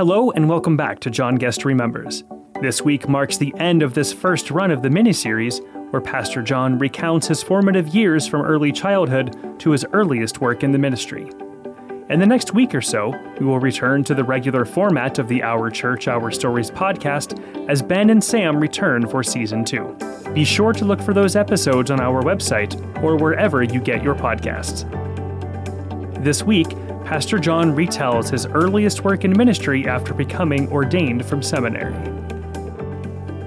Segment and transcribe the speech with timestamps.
[0.00, 2.24] Hello, and welcome back to John Guest Remembers.
[2.62, 5.60] This week marks the end of this first run of the miniseries,
[5.92, 10.72] where Pastor John recounts his formative years from early childhood to his earliest work in
[10.72, 11.28] the ministry.
[12.08, 15.42] In the next week or so, we will return to the regular format of the
[15.42, 19.94] Our Church, Our Stories podcast as Ben and Sam return for season two.
[20.32, 24.14] Be sure to look for those episodes on our website or wherever you get your
[24.14, 24.88] podcasts.
[26.24, 26.68] This week,
[27.10, 31.92] Pastor John retells his earliest work in ministry after becoming ordained from seminary.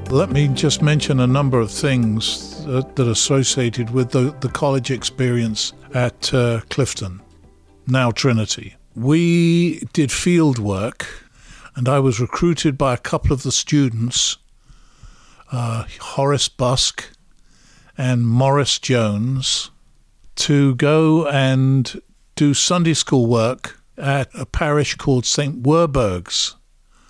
[0.09, 4.49] Let me just mention a number of things that, that are associated with the, the
[4.49, 7.21] college experience at uh, Clifton,
[7.88, 8.76] now Trinity.
[8.98, 11.07] We did field work,
[11.77, 14.40] and I was recruited by a couple of the students,
[15.54, 17.09] uh, Horace Busk
[17.98, 19.71] and Morris Jones,
[20.35, 22.02] to go and
[22.36, 25.62] do Sunday school work at a parish called St.
[25.62, 26.55] Werburgh's.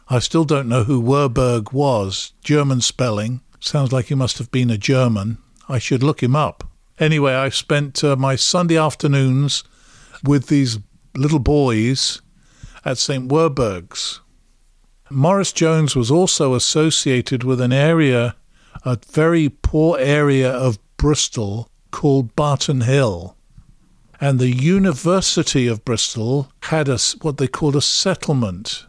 [0.09, 2.33] I still don't know who Werburgh was.
[2.43, 3.41] German spelling.
[3.59, 5.37] Sounds like he must have been a German.
[5.69, 6.67] I should look him up.
[6.99, 9.63] Anyway, I spent uh, my Sunday afternoons
[10.23, 10.79] with these
[11.15, 12.21] little boys
[12.83, 13.31] at St.
[13.31, 14.19] Werburgh's.
[15.09, 18.35] Morris Jones was also associated with an area,
[18.83, 23.37] a very poor area of Bristol called Barton Hill
[24.23, 28.85] and the University of Bristol had a, what they called a settlement.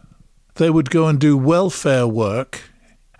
[0.54, 2.70] They would go and do welfare work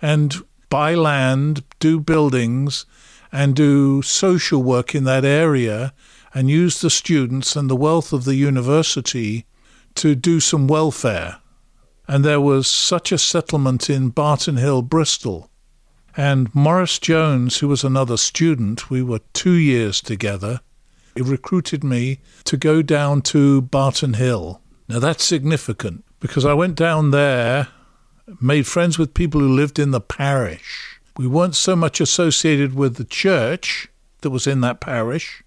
[0.01, 0.33] and
[0.69, 2.85] buy land, do buildings,
[3.33, 5.93] and do social work in that area
[6.33, 9.45] and use the students and the wealth of the university
[9.95, 11.39] to do some welfare.
[12.07, 15.49] And there was such a settlement in Barton Hill, Bristol.
[16.15, 20.74] And Morris Jones, who was another student, we were two years together, he
[21.21, 24.61] recruited me to go down to Barton Hill.
[24.87, 27.69] Now that's significant because I went down there,
[28.41, 30.99] made friends with people who lived in the parish.
[31.17, 33.87] We weren't so much associated with the church
[34.21, 35.43] that was in that parish.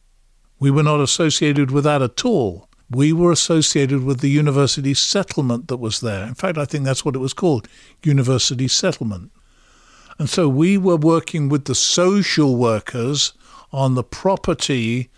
[0.58, 2.68] We were not associated with that at all.
[2.90, 6.26] We were associated with the university settlement that was there.
[6.26, 7.68] In fact, I think that's what it was called
[8.02, 9.30] University Settlement.
[10.18, 13.34] And so we were working with the social workers
[13.72, 15.10] on the property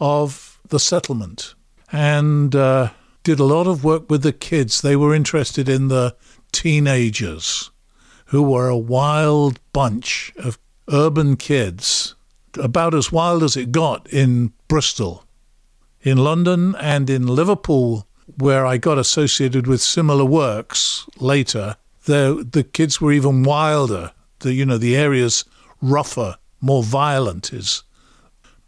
[0.00, 1.54] of the settlement
[1.92, 2.90] and uh,
[3.22, 4.80] did a lot of work with the kids.
[4.80, 6.16] They were interested in the
[6.52, 7.70] teenagers,
[8.26, 10.58] who were a wild bunch of
[10.90, 12.14] urban kids,
[12.58, 15.24] about as wild as it got in Bristol.
[16.02, 18.06] In London and in Liverpool,
[18.38, 24.12] where I got associated with similar works later, the the kids were even wilder.
[24.38, 25.44] The you know the areas
[25.82, 27.82] rougher, more violent is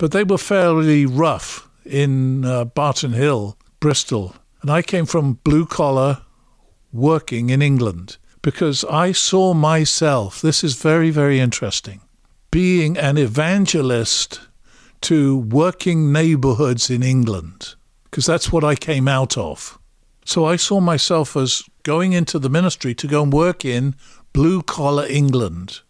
[0.03, 4.35] but they were fairly rough in uh, Barton Hill, Bristol.
[4.61, 6.23] And I came from blue collar
[6.93, 12.01] working in England because I saw myself, this is very, very interesting,
[12.51, 14.41] being an evangelist
[15.03, 17.77] to working neighborhoods in England,
[18.11, 19.79] because that's what I came out of.
[20.25, 23.95] So I saw myself as going into the ministry to go and work in
[24.33, 25.83] blue collar England.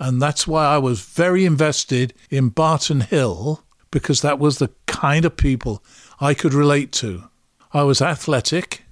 [0.00, 5.26] And that's why I was very invested in Barton Hill, because that was the kind
[5.26, 5.84] of people
[6.20, 7.24] I could relate to.
[7.72, 8.84] I was athletic,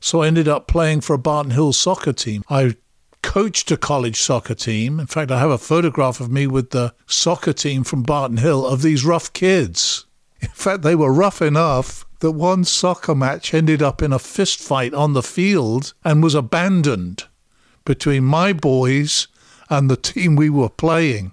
[0.00, 2.42] so I ended up playing for a Barton Hill soccer team.
[2.50, 2.74] I
[3.22, 4.98] coached a college soccer team.
[4.98, 8.66] In fact, I have a photograph of me with the soccer team from Barton Hill
[8.66, 10.04] of these rough kids.
[10.40, 14.58] In fact, they were rough enough that one soccer match ended up in a fist
[14.58, 17.24] fight on the field and was abandoned
[17.84, 19.28] between my boys
[19.70, 21.32] and the team we were playing.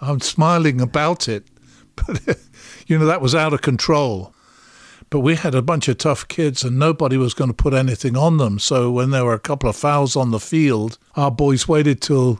[0.00, 1.44] I'm smiling about it,
[1.96, 2.38] but
[2.86, 4.34] you know, that was out of control.
[5.08, 8.16] But we had a bunch of tough kids and nobody was going to put anything
[8.16, 8.60] on them.
[8.60, 12.38] So when there were a couple of fouls on the field, our boys waited till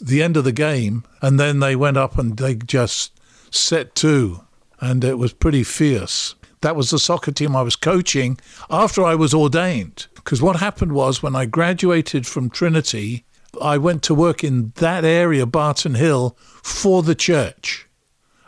[0.00, 3.20] the end of the game and then they went up and they just
[3.52, 4.42] set to.
[4.80, 6.34] And it was pretty fierce.
[6.62, 8.38] That was the soccer team I was coaching
[8.68, 10.06] after I was ordained.
[10.16, 13.24] Because what happened was when I graduated from Trinity,
[13.60, 17.88] I went to work in that area, Barton Hill, for the church.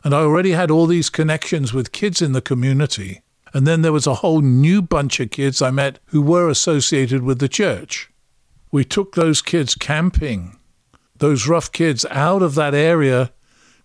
[0.03, 3.23] And I already had all these connections with kids in the community.
[3.53, 7.23] And then there was a whole new bunch of kids I met who were associated
[7.23, 8.11] with the church.
[8.71, 10.59] We took those kids camping,
[11.17, 13.33] those rough kids, out of that area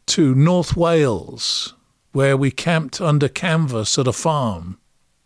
[0.08, 1.76] to North Wales,
[2.12, 4.80] where we camped under canvas at a farm.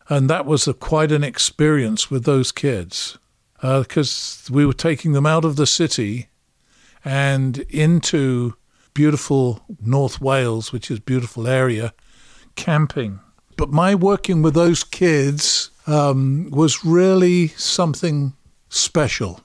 [0.10, 3.18] And that was a, quite an experience with those kids
[3.63, 6.27] because uh, we were taking them out of the city
[7.06, 8.56] and into
[8.94, 11.94] beautiful North Wales, which is beautiful area,
[12.56, 13.19] camping.
[13.56, 18.33] But my working with those kids um, was really something
[18.69, 19.39] special.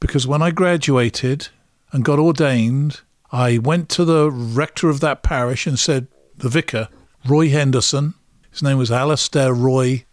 [0.00, 1.48] Because when I graduated
[1.92, 6.88] and got ordained, I went to the rector of that parish and said, the vicar,
[7.26, 8.14] Roy Henderson,
[8.50, 10.04] his name was Alastair Roy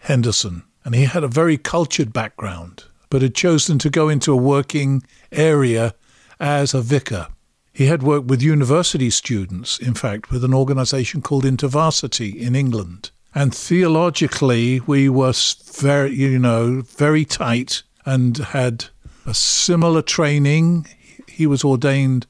[0.00, 4.36] Henderson, and he had a very cultured background, but had chosen to go into a
[4.36, 5.94] working area
[6.40, 7.28] as a vicar.
[7.74, 13.10] He had worked with university students, in fact, with an organization called InterVarsity in England.
[13.34, 15.34] And theologically, we were
[15.66, 18.86] very, you know, very tight and had
[19.26, 20.86] a similar training.
[21.28, 22.26] He was ordained,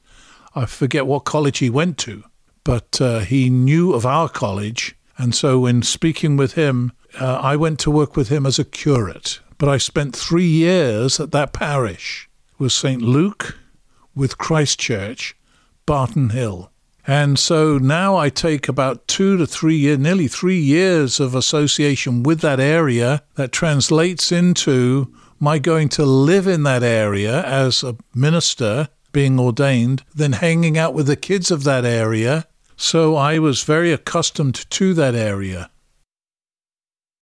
[0.53, 2.25] I forget what college he went to,
[2.65, 4.97] but uh, he knew of our college.
[5.17, 8.65] And so, in speaking with him, uh, I went to work with him as a
[8.65, 9.39] curate.
[9.57, 13.01] But I spent three years at that parish with St.
[13.01, 13.57] Luke,
[14.15, 15.35] with Christ Church,
[15.85, 16.71] Barton Hill.
[17.05, 22.23] And so now I take about two to three years, nearly three years of association
[22.23, 27.95] with that area that translates into my going to live in that area as a
[28.13, 32.45] minister being ordained, then hanging out with the kids of that area.
[32.77, 35.69] So I was very accustomed to that area.